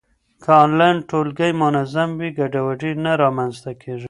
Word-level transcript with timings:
که 0.43 0.51
انلاین 0.63 0.97
ټولګی 1.09 1.51
منظم 1.63 2.09
وي، 2.19 2.29
ګډوډي 2.37 2.91
نه 3.03 3.11
رامنځته 3.23 3.71
کېږي. 3.81 3.99